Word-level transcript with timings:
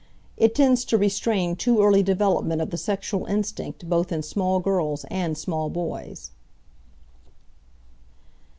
It 0.35 0.55
tends 0.55 0.83
to 0.85 0.97
restrain 0.97 1.55
too 1.55 1.83
early 1.83 2.01
development 2.01 2.59
of 2.59 2.71
the 2.71 2.77
sexual 2.79 3.25
instinct 3.27 3.87
both 3.87 4.11
in 4.11 4.23
small 4.23 4.59
girls 4.59 5.05
and 5.11 5.37
small 5.37 5.69
boys. 5.69 6.31